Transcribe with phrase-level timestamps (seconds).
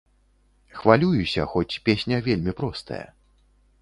[0.79, 3.03] Хвалююся, хоць песня вельмі простая.